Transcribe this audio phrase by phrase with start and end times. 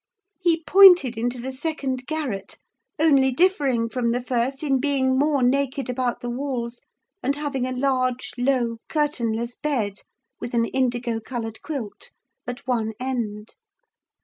[0.39, 2.57] He pointed into the second garret,
[2.97, 6.81] only differing from the first in being more naked about the walls,
[7.21, 9.99] and having a large, low, curtainless bed,
[10.39, 12.09] with an indigo coloured quilt,
[12.47, 13.53] at one end.